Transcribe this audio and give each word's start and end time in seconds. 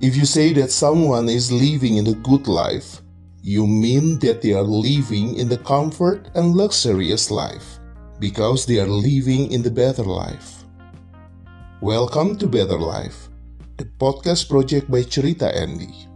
If 0.00 0.14
you 0.14 0.26
say 0.26 0.52
that 0.52 0.70
someone 0.70 1.28
is 1.28 1.50
living 1.50 1.96
in 1.96 2.06
a 2.06 2.14
good 2.14 2.46
life, 2.46 3.02
you 3.42 3.66
mean 3.66 4.20
that 4.20 4.42
they 4.42 4.52
are 4.52 4.62
living 4.62 5.34
in 5.34 5.48
the 5.48 5.58
comfort 5.58 6.30
and 6.36 6.54
luxurious 6.54 7.32
life 7.32 7.80
because 8.20 8.64
they 8.64 8.78
are 8.78 8.86
living 8.86 9.50
in 9.50 9.60
the 9.60 9.72
better 9.72 10.04
life. 10.04 10.62
Welcome 11.80 12.38
to 12.38 12.46
Better 12.46 12.78
Life, 12.78 13.28
the 13.76 13.86
podcast 13.98 14.48
project 14.48 14.88
by 14.88 15.02
Cerita 15.02 15.50
Andy. 15.50 16.07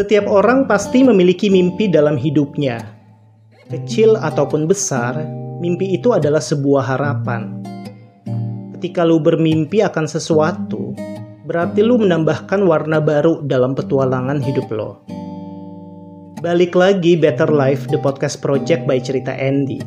Setiap 0.00 0.32
orang 0.32 0.64
pasti 0.64 1.04
memiliki 1.04 1.52
mimpi 1.52 1.84
dalam 1.84 2.16
hidupnya. 2.16 2.80
Kecil 3.68 4.16
ataupun 4.16 4.64
besar, 4.64 5.28
mimpi 5.60 5.92
itu 5.92 6.16
adalah 6.16 6.40
sebuah 6.40 6.96
harapan. 6.96 7.60
Ketika 8.72 9.04
lu 9.04 9.20
bermimpi 9.20 9.84
akan 9.84 10.08
sesuatu, 10.08 10.96
berarti 11.44 11.84
lu 11.84 12.00
menambahkan 12.00 12.64
warna 12.64 12.96
baru 12.96 13.44
dalam 13.44 13.76
petualangan 13.76 14.40
hidup 14.40 14.72
lo. 14.72 15.04
Balik 16.40 16.72
lagi 16.72 17.20
Better 17.20 17.52
Life, 17.52 17.84
the 17.92 18.00
podcast 18.00 18.40
project 18.40 18.88
by 18.88 18.96
Cerita 18.96 19.36
Andy. 19.36 19.84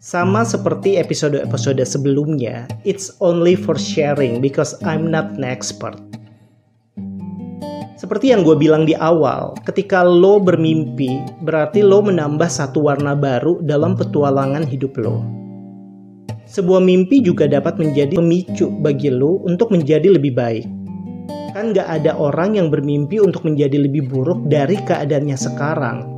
Sama 0.00 0.40
seperti 0.40 0.96
episode-episode 0.96 1.84
sebelumnya, 1.84 2.64
it's 2.88 3.12
only 3.20 3.52
for 3.60 3.76
sharing 3.76 4.40
because 4.40 4.72
I'm 4.80 5.12
not 5.12 5.36
an 5.36 5.44
expert. 5.44 6.00
Seperti 8.10 8.34
yang 8.34 8.42
gue 8.42 8.58
bilang 8.58 8.90
di 8.90 8.98
awal, 8.98 9.54
ketika 9.62 10.02
lo 10.02 10.42
bermimpi, 10.42 11.22
berarti 11.46 11.78
lo 11.78 12.02
menambah 12.02 12.50
satu 12.50 12.90
warna 12.90 13.14
baru 13.14 13.62
dalam 13.62 13.94
petualangan 13.94 14.66
hidup 14.66 14.98
lo. 14.98 15.22
Sebuah 16.42 16.82
mimpi 16.82 17.22
juga 17.22 17.46
dapat 17.46 17.78
menjadi 17.78 18.18
pemicu 18.18 18.66
bagi 18.82 19.14
lo 19.14 19.38
untuk 19.46 19.70
menjadi 19.70 20.10
lebih 20.10 20.34
baik. 20.34 20.66
Kan 21.54 21.70
gak 21.70 21.86
ada 21.86 22.18
orang 22.18 22.58
yang 22.58 22.66
bermimpi 22.66 23.22
untuk 23.22 23.46
menjadi 23.46 23.78
lebih 23.78 24.10
buruk 24.10 24.42
dari 24.50 24.74
keadaannya 24.82 25.38
sekarang. 25.38 26.10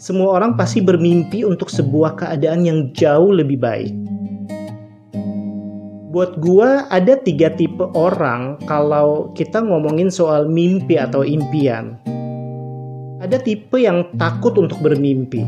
Semua 0.00 0.40
orang 0.40 0.56
pasti 0.56 0.80
bermimpi 0.80 1.44
untuk 1.44 1.68
sebuah 1.68 2.24
keadaan 2.24 2.64
yang 2.64 2.88
jauh 2.96 3.36
lebih 3.36 3.60
baik 3.60 4.01
buat 6.12 6.36
gua 6.44 6.84
ada 6.92 7.16
tiga 7.16 7.48
tipe 7.56 7.88
orang 7.96 8.60
kalau 8.68 9.32
kita 9.32 9.64
ngomongin 9.64 10.12
soal 10.12 10.44
mimpi 10.44 11.00
atau 11.00 11.24
impian. 11.24 11.96
Ada 13.24 13.40
tipe 13.40 13.80
yang 13.80 14.04
takut 14.20 14.60
untuk 14.60 14.76
bermimpi. 14.84 15.40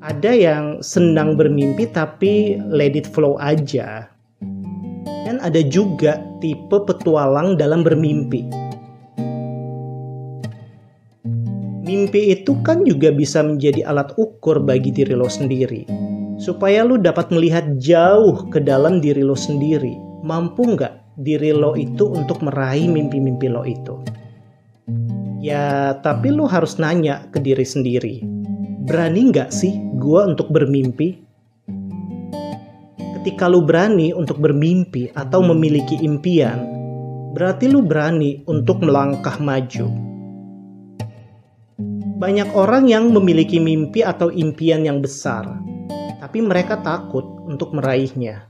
Ada 0.00 0.32
yang 0.32 0.64
senang 0.80 1.36
bermimpi 1.36 1.92
tapi 1.92 2.56
let 2.72 2.96
it 2.96 3.04
flow 3.04 3.36
aja. 3.36 4.08
Dan 5.04 5.36
ada 5.44 5.60
juga 5.60 6.24
tipe 6.40 6.80
petualang 6.88 7.60
dalam 7.60 7.84
bermimpi. 7.84 8.48
Mimpi 11.84 12.32
itu 12.32 12.56
kan 12.64 12.80
juga 12.88 13.12
bisa 13.12 13.44
menjadi 13.44 13.84
alat 13.84 14.16
ukur 14.16 14.56
bagi 14.64 14.88
diri 14.88 15.12
lo 15.12 15.28
sendiri 15.28 16.09
supaya 16.40 16.82
lu 16.82 16.96
dapat 16.96 17.28
melihat 17.28 17.76
jauh 17.76 18.48
ke 18.48 18.64
dalam 18.64 19.04
diri 19.04 19.20
lo 19.20 19.36
sendiri. 19.36 19.92
Mampu 20.24 20.72
nggak 20.72 21.20
diri 21.20 21.52
lo 21.52 21.76
itu 21.76 22.08
untuk 22.08 22.40
meraih 22.40 22.88
mimpi-mimpi 22.88 23.46
lo 23.52 23.62
itu? 23.68 24.00
Ya, 25.40 25.96
tapi 26.00 26.32
lu 26.32 26.48
harus 26.48 26.80
nanya 26.80 27.28
ke 27.32 27.40
diri 27.40 27.64
sendiri. 27.64 28.24
Berani 28.88 29.32
nggak 29.32 29.52
sih 29.52 29.76
gua 30.00 30.32
untuk 30.32 30.48
bermimpi? 30.48 31.20
Ketika 33.20 33.52
lu 33.52 33.60
berani 33.60 34.16
untuk 34.16 34.40
bermimpi 34.40 35.12
atau 35.12 35.44
memiliki 35.44 36.00
impian, 36.00 36.64
berarti 37.36 37.68
lu 37.68 37.84
berani 37.84 38.40
untuk 38.48 38.80
melangkah 38.80 39.36
maju. 39.36 39.92
Banyak 42.20 42.52
orang 42.52 42.88
yang 42.88 43.12
memiliki 43.12 43.56
mimpi 43.60 44.04
atau 44.04 44.28
impian 44.28 44.84
yang 44.84 45.00
besar, 45.00 45.48
tapi 46.20 46.44
mereka 46.44 46.78
takut 46.78 47.24
untuk 47.48 47.72
meraihnya. 47.72 48.46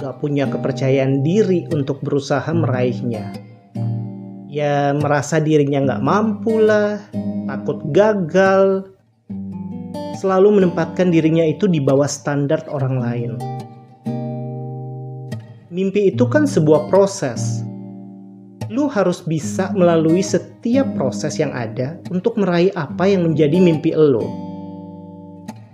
Gak 0.00 0.18
punya 0.18 0.48
kepercayaan 0.50 1.22
diri 1.22 1.68
untuk 1.70 2.02
berusaha 2.02 2.48
meraihnya. 2.50 3.30
Ya 4.48 4.90
merasa 4.96 5.38
dirinya 5.38 5.94
gak 5.94 6.02
mampu 6.02 6.58
lah, 6.58 6.98
takut 7.46 7.78
gagal, 7.92 8.90
selalu 10.18 10.62
menempatkan 10.62 11.12
dirinya 11.12 11.44
itu 11.44 11.68
di 11.68 11.78
bawah 11.78 12.08
standar 12.08 12.64
orang 12.72 12.96
lain. 12.98 13.32
Mimpi 15.68 16.14
itu 16.14 16.24
kan 16.30 16.48
sebuah 16.48 16.88
proses. 16.88 17.62
Lu 18.70 18.90
harus 18.90 19.22
bisa 19.22 19.70
melalui 19.76 20.24
setiap 20.24 20.86
proses 20.98 21.38
yang 21.38 21.54
ada 21.54 22.00
untuk 22.10 22.34
meraih 22.40 22.74
apa 22.74 23.06
yang 23.06 23.30
menjadi 23.30 23.62
mimpi 23.62 23.94
lo 23.94 24.53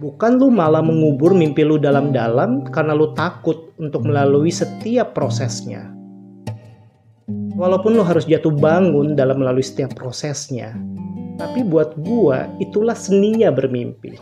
Bukan 0.01 0.41
lu 0.41 0.49
malah 0.49 0.81
mengubur 0.81 1.37
mimpi 1.37 1.61
lu 1.61 1.77
dalam-dalam 1.77 2.73
karena 2.73 2.97
lu 2.97 3.13
takut 3.13 3.77
untuk 3.77 4.09
melalui 4.09 4.49
setiap 4.49 5.13
prosesnya. 5.13 5.93
Walaupun 7.53 7.93
lu 7.93 8.01
harus 8.01 8.25
jatuh 8.25 8.49
bangun 8.49 9.13
dalam 9.13 9.45
melalui 9.45 9.61
setiap 9.61 9.93
prosesnya, 9.93 10.73
tapi 11.37 11.61
buat 11.61 12.01
gua 12.01 12.49
itulah 12.57 12.97
seninya 12.97 13.53
bermimpi. 13.53 14.17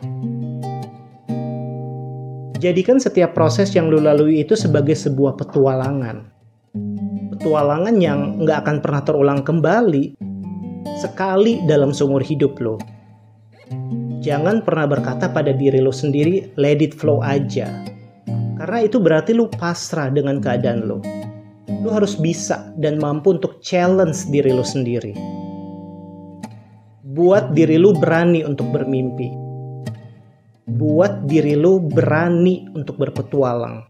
Jadikan 2.59 2.99
setiap 2.99 3.39
proses 3.39 3.71
yang 3.78 3.87
lu 3.87 4.03
lalui 4.03 4.43
itu 4.43 4.59
sebagai 4.59 4.99
sebuah 4.99 5.39
petualangan. 5.39 6.27
Petualangan 7.39 7.95
yang 8.03 8.43
nggak 8.43 8.66
akan 8.66 8.77
pernah 8.83 9.03
terulang 9.06 9.47
kembali 9.47 10.19
sekali 10.99 11.62
dalam 11.71 11.95
seumur 11.95 12.27
hidup 12.27 12.59
lo 12.59 12.83
jangan 14.28 14.61
pernah 14.61 14.84
berkata 14.84 15.33
pada 15.33 15.56
diri 15.56 15.81
lo 15.81 15.89
sendiri, 15.89 16.53
let 16.61 16.84
it 16.84 16.93
flow 16.93 17.25
aja. 17.25 17.72
Karena 18.61 18.84
itu 18.84 19.00
berarti 19.00 19.33
lo 19.33 19.49
pasrah 19.49 20.12
dengan 20.12 20.44
keadaan 20.44 20.84
lo. 20.84 21.00
Lo 21.81 21.89
harus 21.97 22.21
bisa 22.21 22.69
dan 22.77 23.00
mampu 23.00 23.41
untuk 23.41 23.65
challenge 23.65 24.28
diri 24.28 24.53
lo 24.53 24.61
sendiri. 24.61 25.16
Buat 27.09 27.56
diri 27.56 27.81
lo 27.81 27.97
berani 27.97 28.44
untuk 28.44 28.69
bermimpi. 28.69 29.33
Buat 30.69 31.25
diri 31.25 31.56
lo 31.56 31.81
berani 31.81 32.69
untuk 32.77 33.00
berpetualang. 33.00 33.89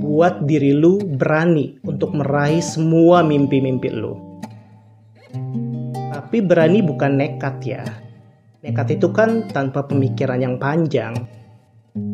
Buat 0.00 0.48
diri 0.48 0.72
lo 0.72 0.96
berani 1.04 1.76
untuk 1.84 2.16
meraih 2.16 2.64
semua 2.64 3.20
mimpi-mimpi 3.20 3.90
lo. 3.92 4.40
Tapi 6.14 6.40
berani 6.40 6.80
bukan 6.80 7.20
nekat 7.20 7.56
ya 7.66 8.03
Nekat 8.64 8.96
itu 8.96 9.12
kan 9.12 9.44
tanpa 9.52 9.84
pemikiran 9.84 10.40
yang 10.40 10.56
panjang. 10.56 11.12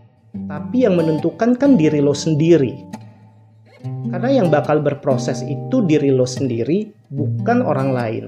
tapi 0.49 0.89
yang 0.89 0.97
menentukan 0.97 1.53
kan 1.61 1.77
diri 1.77 2.01
lo 2.01 2.17
sendiri. 2.17 2.73
Karena 4.09 4.41
yang 4.41 4.49
bakal 4.49 4.81
berproses 4.81 5.45
itu 5.45 5.85
diri 5.85 6.09
lo 6.09 6.25
sendiri, 6.25 6.89
bukan 7.13 7.61
orang 7.61 7.93
lain 7.93 8.27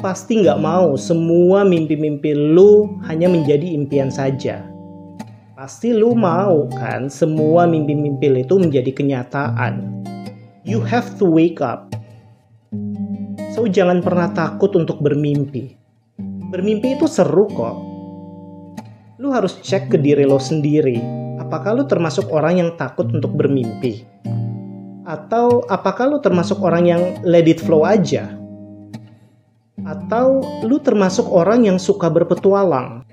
pasti 0.00 0.44
nggak 0.44 0.60
mau 0.60 0.94
semua 0.94 1.64
mimpi-mimpi 1.64 2.36
lu 2.36 3.00
hanya 3.08 3.26
menjadi 3.26 3.64
impian 3.74 4.12
saja. 4.12 4.64
Pasti 5.56 5.96
lu 5.96 6.12
mau 6.12 6.68
kan 6.76 7.08
semua 7.08 7.64
mimpi-mimpi 7.64 8.44
itu 8.44 8.54
menjadi 8.60 8.92
kenyataan. 8.92 10.04
You 10.68 10.84
have 10.84 11.16
to 11.16 11.24
wake 11.24 11.64
up. 11.64 11.88
So 13.56 13.64
jangan 13.64 14.04
pernah 14.04 14.28
takut 14.36 14.76
untuk 14.76 15.00
bermimpi. 15.00 15.72
Bermimpi 16.52 17.00
itu 17.00 17.08
seru 17.08 17.48
kok. 17.48 17.76
Lu 19.16 19.32
harus 19.32 19.56
cek 19.64 19.88
ke 19.88 19.96
diri 19.96 20.28
lo 20.28 20.36
sendiri. 20.36 21.00
Apakah 21.40 21.80
lu 21.80 21.88
termasuk 21.88 22.28
orang 22.28 22.60
yang 22.60 22.70
takut 22.76 23.08
untuk 23.08 23.32
bermimpi? 23.32 24.04
Atau 25.08 25.64
apakah 25.72 26.10
lu 26.10 26.18
termasuk 26.20 26.60
orang 26.60 26.84
yang 26.84 27.02
let 27.24 27.48
it 27.48 27.62
flow 27.62 27.86
aja? 27.86 28.28
Atau 29.86 30.42
lu 30.66 30.82
termasuk 30.82 31.30
orang 31.30 31.62
yang 31.62 31.78
suka 31.78 32.10
berpetualang? 32.10 33.06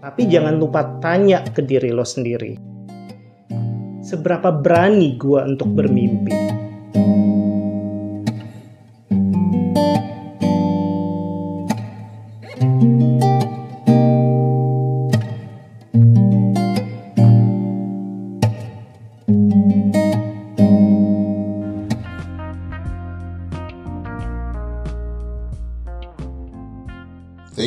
Tapi 0.00 0.22
jangan 0.24 0.56
lupa 0.56 0.96
tanya 1.04 1.44
ke 1.44 1.60
diri 1.60 1.92
lo 1.92 2.08
sendiri. 2.08 2.56
Seberapa 4.00 4.48
berani 4.48 5.14
gua 5.20 5.44
untuk 5.44 5.76
bermimpi? 5.76 6.51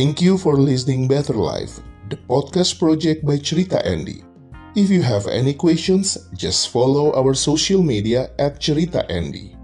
Thank 0.05 0.21
you 0.21 0.37
for 0.37 0.53
listening 0.53 1.07
Better 1.07 1.33
Life, 1.33 1.81
the 2.13 2.15
podcast 2.29 2.77
project 2.77 3.25
by 3.25 3.41
Cerita 3.41 3.81
Andy. 3.81 4.21
If 4.77 4.93
you 4.93 5.01
have 5.01 5.25
any 5.25 5.55
questions, 5.57 6.29
just 6.37 6.69
follow 6.69 7.09
our 7.17 7.33
social 7.33 7.81
media 7.81 8.29
at 8.37 8.61
Cerita 8.61 9.01
Andy. 9.09 9.57